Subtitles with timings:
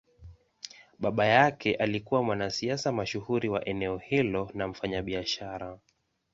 [0.99, 5.79] Baba yake alikuwa mwanasiasa mashuhuri wa eneo hilo na mfanyabiashara.